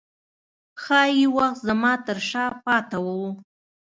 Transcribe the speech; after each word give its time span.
ښايي 0.83 1.25
وخت 1.37 1.59
زما 1.69 1.93
ترشا 2.05 2.45
پاته 2.65 2.97
و 3.01 3.07